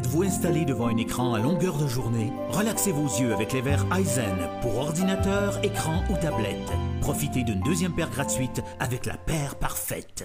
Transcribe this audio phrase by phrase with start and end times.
[0.00, 2.32] Êtes-vous installé devant un écran à longueur de journée?
[2.48, 6.56] Relaxez vos yeux avec les verres Eisen pour ordinateur, écran ou tablette.
[7.02, 10.24] Profitez d'une deuxième paire gratuite avec la paire parfaite.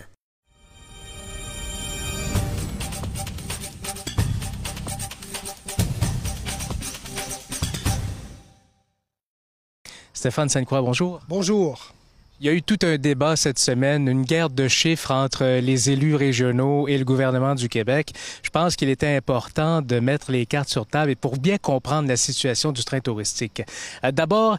[10.13, 11.19] Stéphane Sainte-Croix, bonjour.
[11.27, 11.93] Bonjour.
[12.41, 15.89] Il y a eu tout un débat cette semaine, une guerre de chiffres entre les
[15.89, 18.11] élus régionaux et le gouvernement du Québec.
[18.43, 22.09] Je pense qu'il était important de mettre les cartes sur table et pour bien comprendre
[22.09, 23.61] la situation du train touristique.
[24.03, 24.57] Euh, d'abord,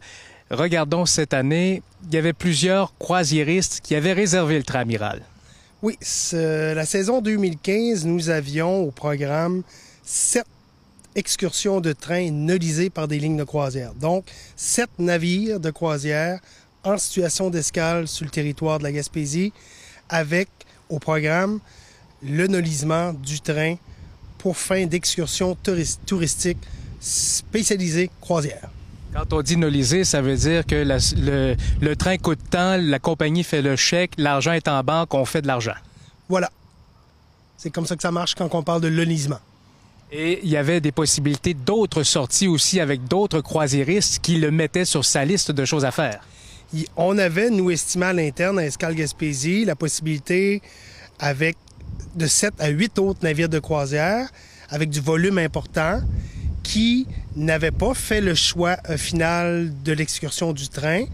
[0.51, 5.21] regardons cette année, il y avait plusieurs croisiéristes qui avaient réservé le train amiral.
[5.83, 5.99] Oui,
[6.33, 9.63] la saison 2015, nous avions au programme
[10.03, 10.47] sept
[11.15, 13.93] excursions de train nolisées par des lignes de croisière.
[13.95, 14.25] Donc,
[14.57, 16.41] sept navires de croisière
[16.87, 19.53] en situation d'escale sur le territoire de la Gaspésie
[20.09, 20.49] avec
[20.89, 21.59] au programme
[22.23, 23.77] le nolisement du train
[24.39, 25.57] pour fin d'excursion
[26.07, 26.59] touristique
[27.01, 28.71] spécialisée croisière.
[29.13, 33.45] Quand on dit nolisé, ça veut dire que le, le, train coûte tant, la compagnie
[33.45, 35.75] fait le chèque, l'argent est en banque, on fait de l'argent.
[36.29, 36.51] Voilà.
[37.57, 39.41] C'est comme ça que ça marche quand on parle de nolisement.
[40.13, 44.85] Et il y avait des possibilités d'autres sorties aussi avec d'autres croisiéristes qui le mettaient
[44.85, 46.21] sur sa liste de choses à faire
[46.97, 50.63] on avait, nous estimés à l'interne, à Escale Gaspésie, la possibilité
[51.19, 51.57] avec
[52.15, 54.29] de 7 à 8 autres navires de croisière
[54.71, 56.01] avec du volume important
[56.63, 57.07] qui
[57.37, 61.05] n'avaient pas fait le choix euh, final de l'excursion du train,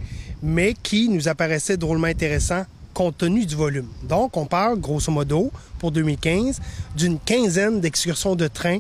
[0.43, 2.65] mais qui nous apparaissaient drôlement intéressants
[2.95, 3.89] compte tenu du volume.
[4.03, 6.61] Donc, on parle, grosso modo, pour 2015,
[6.97, 8.79] d'une quinzaine d'excursions de train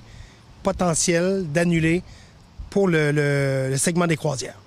[0.62, 2.02] potentielles d'annuler
[2.70, 4.61] pour le segment des croisières.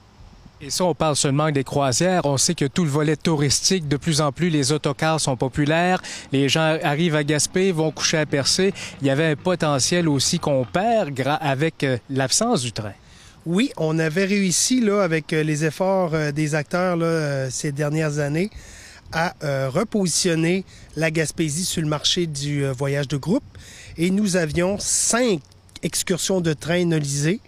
[0.62, 2.22] Et ça, on parle seulement des croisières.
[2.24, 6.02] On sait que tout le volet touristique, de plus en plus, les autocars sont populaires.
[6.32, 8.74] Les gens arrivent à Gaspé, vont coucher à Percé.
[9.02, 11.12] Il y avait un potentiel aussi qu'on perd
[11.42, 12.94] avec euh, l'absence du train.
[13.46, 18.20] Oui, on avait réussi, là, avec euh, les efforts euh, des acteurs là, ces dernières
[18.20, 18.50] années,
[19.12, 19.36] à
[19.70, 20.66] repositionner
[20.96, 23.44] la Gaspésie sur le marché du voyage de groupe.
[23.98, 25.40] Et nous avions cinq
[25.84, 27.40] excursions de train nolisées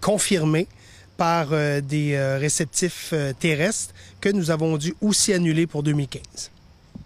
[0.00, 0.68] confirmées
[1.16, 6.50] par euh, des euh, réceptifs euh, terrestres que nous avons dû aussi annuler pour 2015.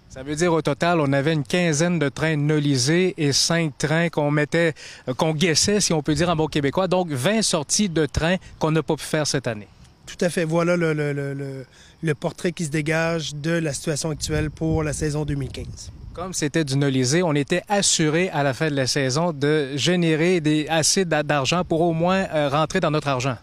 [0.09, 4.09] Ça veut dire au total, on avait une quinzaine de trains nolisés et cinq trains
[4.09, 4.73] qu'on mettait,
[5.19, 6.89] qu'on guessait, si on peut dire en bon québécois.
[6.89, 9.69] Donc 20 sorties de trains qu'on n'a pas pu faire cette année.
[10.07, 10.45] Tout à fait.
[10.45, 15.93] Voilà le, le, portrait qui se dégage de la situation actuelle pour la saison 2015.
[16.15, 20.41] Comme c'était du nolisé, on était assuré à la fin de la saison de générer
[20.41, 23.37] des, assez d'argent pour au moins rentrer dans notre argent.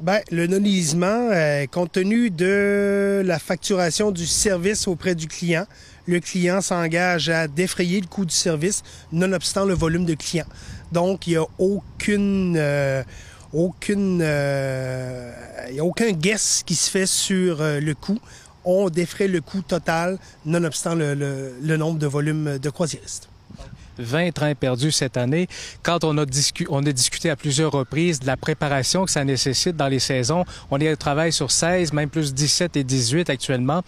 [0.00, 5.66] Bien, le nolisement, euh, compte tenu de la facturation du service auprès du client,
[6.06, 10.48] le client s'engage à défrayer le coût du service, nonobstant le volume de clients.
[10.90, 13.04] Donc, il n'y a aucune, euh,
[13.52, 15.32] aucune, euh,
[15.70, 18.18] y a aucun guess qui se fait sur le coût.
[18.64, 23.28] On défraie le coût total, nonobstant le, le nombre de volumes de croisiéristes.
[23.98, 25.46] 20 trains perdus cette année.
[25.82, 29.98] Quand on a, discuté à plusieurs reprises de la préparation que ça nécessite dans les
[29.98, 33.82] saisons, on est au travail sur 16, même plus 17 et 18 actuellement.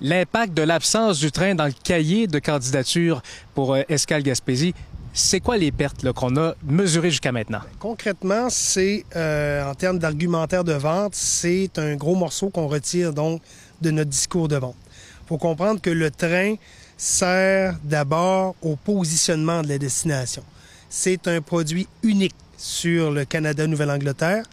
[0.00, 3.22] L'impact de l'absence du train dans le cahier de candidature
[3.54, 4.74] pour euh, Escale Gaspésie,
[5.16, 7.60] c'est quoi les pertes qu'on a mesurées jusqu'à maintenant?
[7.78, 13.40] Concrètement, c'est euh, en termes d'argumentaire de vente, c'est un gros morceau qu'on retire donc
[13.80, 14.74] de notre discours de vente.
[15.22, 16.56] Il faut comprendre que le train,
[17.04, 20.42] sert d'abord au positionnement de la destination.
[20.88, 24.44] C'est un produit unique sur le Canada-Nouvelle-Angleterre.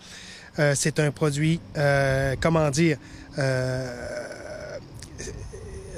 [0.59, 2.97] Euh, c'est un produit, euh, comment dire,
[3.37, 4.77] euh,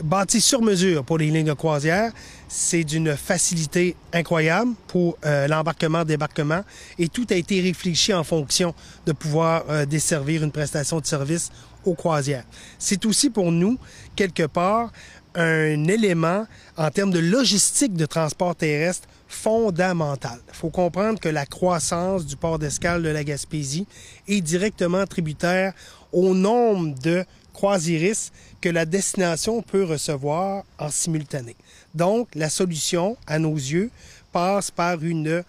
[0.04, 2.12] bâti sur mesure pour les lignes de croisière.
[2.48, 6.62] C'est d'une facilité incroyable pour l'embarquement-débarquement
[7.00, 8.76] et tout a été réfléchi en fonction
[9.08, 11.50] de pouvoir desservir une prestation de service
[11.84, 12.44] aux croisières.
[12.78, 13.80] C'est aussi pour nous,
[14.16, 14.92] quelque part,
[15.36, 16.46] un élément
[16.78, 20.40] en termes de logistique de transport terrestre fondamental.
[20.50, 23.88] Il faut comprendre que la croissance du port d'escale de la Gaspésie
[24.28, 25.74] est directement tributaire
[26.12, 31.56] au nombre de croisiéristes que la destination peut recevoir en simultané.
[31.94, 33.90] Donc, la solution, à nos yeux,
[34.32, 35.44] passe par une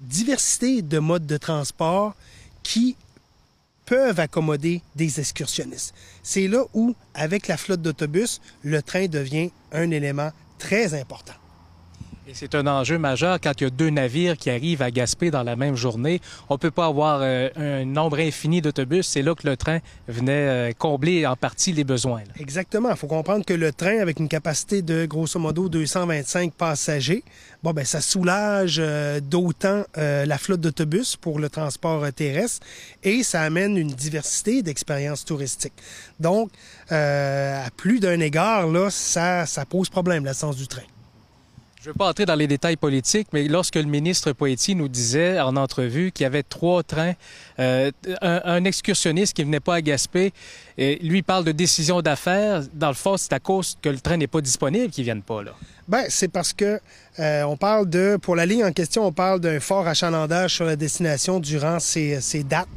[0.00, 2.14] diversité de modes de transport
[2.62, 2.96] qui
[3.90, 5.92] peuvent accommoder des excursionnistes.
[6.22, 11.39] C'est là où, avec la flotte d'autobus, le train devient un élément très important.
[12.34, 15.42] C'est un enjeu majeur quand il y a deux navires qui arrivent à Gaspé dans
[15.42, 16.20] la même journée.
[16.48, 19.06] On ne peut pas avoir euh, un nombre infini d'autobus.
[19.06, 19.78] C'est là que le train
[20.08, 22.22] venait euh, combler en partie les besoins.
[22.38, 22.90] Exactement.
[22.90, 27.24] Il faut comprendre que le train, avec une capacité de grosso modo 225 passagers,
[27.62, 32.66] bon, ben, ça soulage euh, d'autant la flotte d'autobus pour le transport terrestre
[33.02, 35.74] et ça amène une diversité d'expériences touristiques.
[36.18, 36.50] Donc,
[36.90, 40.82] à plus d'un égard, là, ça, ça pose problème, l'essence du train.
[41.82, 44.88] Je ne veux pas entrer dans les détails politiques, mais lorsque le ministre Poitiers nous
[44.88, 47.14] disait en entrevue qu'il y avait trois trains,
[47.58, 47.90] euh,
[48.20, 50.34] un, excursionniste qui venait pas à Gaspé,
[50.76, 52.64] lui parle de décision d'affaires.
[52.74, 55.42] Dans le fond, c'est à cause que le train n'est pas disponible qu'ils viennent pas
[55.42, 55.52] là.
[55.88, 56.78] Ben, c'est parce que
[57.18, 60.66] euh, on parle de, pour la ligne en question, on parle d'un fort achalandage sur
[60.66, 62.68] la destination durant ces, ces dates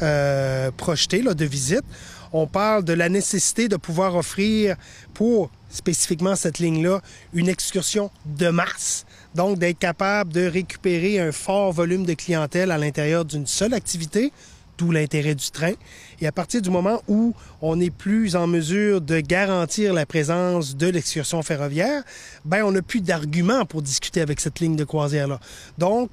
[0.00, 1.84] euh, projetées là, de visite.
[2.32, 4.76] On parle de la nécessité de pouvoir offrir
[5.14, 7.00] pour spécifiquement cette ligne-là,
[7.32, 9.06] une excursion de masse.
[9.34, 14.32] Donc, d'être capable de récupérer un fort volume de clientèle à l'intérieur d'une seule activité,
[14.78, 15.74] d'où l'intérêt du train.
[16.20, 20.76] Et à partir du moment où on n'est plus en mesure de garantir la présence
[20.76, 22.02] de l'excursion ferroviaire,
[22.44, 25.38] ben on n'a plus d'arguments pour discuter avec cette ligne de croisière-là.
[25.78, 26.12] Donc,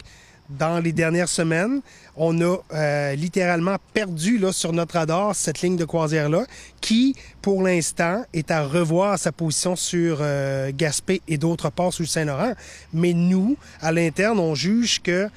[0.50, 1.82] dans les dernières semaines.
[2.16, 6.46] On a euh, littéralement perdu là, sur notre radar cette ligne de croisière-là
[6.82, 12.04] qui, pour l'instant, est à revoir sa position sur euh, Gaspé et d'autres ports sous
[12.04, 12.54] le Saint-Laurent.
[12.94, 15.30] Mais nous, à l'interne, on juge que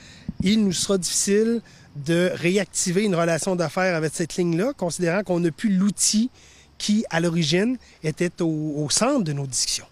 [0.42, 1.60] il nous sera difficile
[1.96, 6.30] de réactiver une relation d'affaires avec cette ligne-là, considérant qu'on n'a plus l'outil
[6.78, 9.89] qui, à l'origine, était au centre de nos discussions.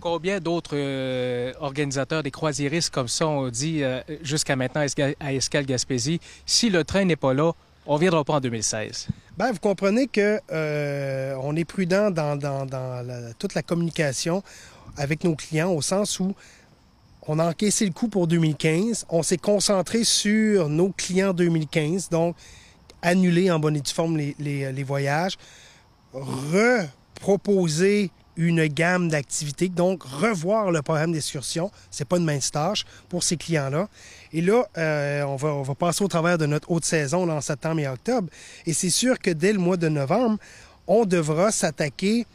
[0.00, 4.86] Combien d'autres euh, organisateurs des croisiéristes comme ça ont dit euh, jusqu'à maintenant
[5.20, 7.52] à Escale Gaspésie, si le train n'est pas là,
[7.86, 9.08] on ne viendra pas en 2016?
[9.38, 12.38] Bien, vous comprenez que euh, on est prudent dans,
[13.38, 14.42] toute la communication
[14.96, 16.34] avec nos clients au sens où
[17.28, 19.04] on a encaissé le coup pour 2015.
[19.10, 22.36] On s'est concentré sur nos clients 2015, donc
[23.02, 25.36] annuler en bonne et due forme les, les voyages,
[26.14, 29.68] reproposer une gamme d'activités.
[29.68, 33.88] Donc, revoir le programme d'excursion, c'est pas une mince tâche pour ces clients-là.
[34.32, 37.40] Et là, euh, on, va, on va passer au travers de notre haute saison en
[37.40, 38.28] septembre et octobre.
[38.64, 40.38] Et c'est sûr que dès le mois de novembre,
[40.86, 42.26] on devra s'attaquer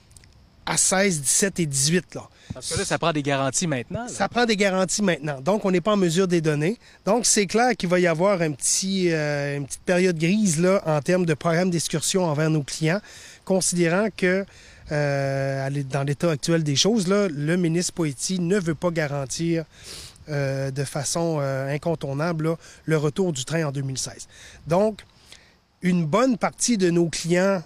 [0.66, 2.16] à 16, 17 et 18.
[2.16, 2.30] Là.
[2.54, 4.08] Parce que là, ça prend des garanties maintenant.
[4.08, 5.42] Ça prend des garanties maintenant.
[5.42, 6.80] Donc, on n'est pas en mesure de les donner.
[7.06, 10.82] Donc, c'est clair qu'il va y avoir un petit, euh, une petite période grise là,
[10.86, 13.02] en termes de programme d'excursion envers nos clients,
[13.44, 14.46] considérant que
[14.92, 19.66] euh, dans l'état actuel des choses, là, le ministre Poitiers ne veut pas garantir
[20.30, 24.28] euh, de façon incontournable le retour du train en 2016.
[24.68, 25.02] Donc,
[25.82, 27.62] une bonne partie de nos clients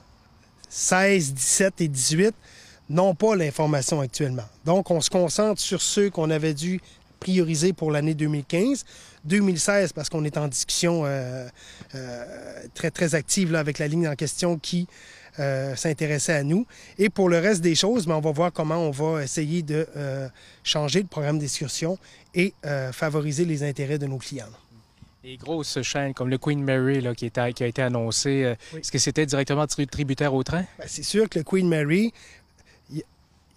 [0.69, 2.33] 16, 17 et 18
[2.89, 4.45] n'ont pas l'information actuellement.
[4.65, 6.81] Donc, on se concentre sur ceux qu'on avait dû
[7.19, 8.85] prioriser pour l'année 2015.
[9.25, 11.03] 2016, parce qu'on est en discussion
[12.73, 14.87] très, très active là, avec la ligne en question qui
[15.39, 16.65] euh, s'intéresser à nous.
[16.97, 19.61] Et pour le reste des choses, mais ben, on va voir comment on va essayer
[19.61, 20.27] de euh,
[20.63, 21.97] changer le programme d'excursion
[22.35, 24.49] et euh, favoriser les intérêts de nos clients.
[25.23, 28.97] Les grosses chaînes comme le Queen Mary là, qui, qui, a été annoncé, est-ce que
[28.97, 30.65] c'était directement tributaire au train?
[30.77, 32.11] Ben, c'est sûr que le Queen Mary,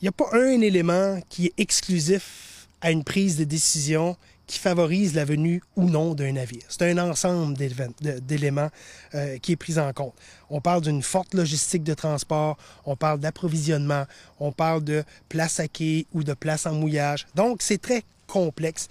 [0.03, 4.17] n'y a pas un élément qui est exclusif à une prise de décision
[4.47, 6.65] qui favorise la venue ou non d'un navire.
[6.69, 8.71] C'est un ensemble d'éléments
[9.15, 10.15] euh, qui est pris en compte.
[10.51, 14.05] On parle d'une forte logistique de transport, on parle d'approvisionnement,
[14.41, 17.27] on parle de place à quai ou de place en mouillage.
[17.35, 18.89] Donc, c'est très complexe.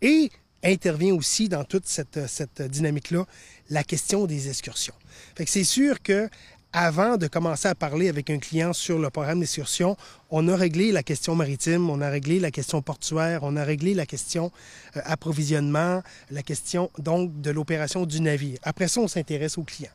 [0.00, 0.30] Et
[0.64, 3.26] intervient aussi dans toute cette, dynamique-là
[3.70, 4.94] la question des excursions.
[5.46, 6.28] C'est sûr que
[6.72, 9.96] avant de commencer à parler avec un client sur le programme d'excursion,
[10.30, 13.92] on a réglé la question maritime, on a réglé la question portuaire, on a réglé
[13.92, 14.50] la question
[14.96, 18.58] euh, approvisionnement, la question donc de l'opération du navire.
[18.62, 19.90] Après ça, on s'intéresse au client.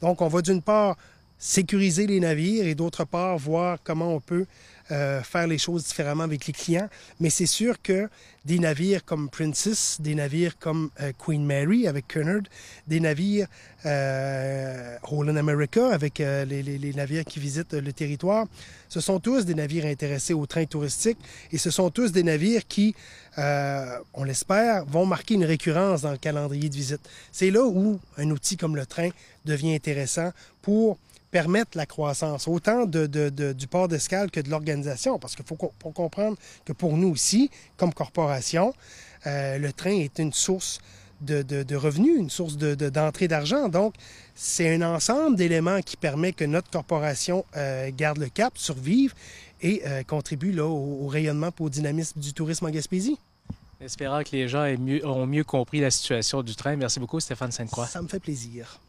[0.00, 0.96] Donc, on va d'une part
[1.36, 4.46] sécuriser les navires et d'autre part voir comment on peut
[4.92, 6.88] euh, faire les choses différemment avec les clients.
[7.20, 8.08] Mais c'est sûr que
[8.44, 12.42] des navires comme Princess, des navires comme euh, Queen Mary avec Cunard,
[12.88, 13.46] des navires
[13.86, 18.46] euh, Holland America avec les, les, navires qui visitent le territoire,
[18.88, 21.18] ce sont tous des navires intéressés au train touristique
[21.52, 22.94] et ce sont tous des navires qui,
[23.36, 27.00] on l'espère, vont marquer une récurrence dans le calendrier de visite.
[27.32, 29.10] C'est là où un outil comme le train
[29.44, 30.32] devient intéressant
[30.62, 30.98] pour
[31.30, 33.06] permettre la croissance, autant de,
[33.52, 37.92] du port d'escale que de l'organisation, parce qu'il faut, comprendre que pour nous aussi, comme
[37.92, 38.74] corporation,
[39.26, 40.80] euh, le train est une source
[41.20, 43.68] de, de, revenus, une source d'entrée d'argent.
[43.68, 43.94] Donc,
[44.34, 49.14] c'est un ensemble d'éléments qui permet que notre corporation euh, garde le cap, survive
[49.60, 53.18] et euh, contribue là, au, rayonnement et au dynamisme du tourisme en Gaspésie.
[53.80, 56.76] Espérant que les gens aient mieux, mieux compris la situation du train.
[56.76, 57.86] Merci beaucoup, Stéphane Sainte-Croix.
[57.86, 58.80] Ça me fait plaisir.